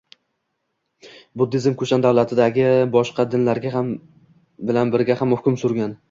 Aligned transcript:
Buddizm 1.41 1.75
Kushan 1.81 2.05
davlatidagi 2.05 2.65
boshqa 2.95 3.25
dinlar 3.33 3.61
bilan 3.67 4.95
birga 4.97 5.19
hukm 5.21 5.59
surgan. 5.65 5.93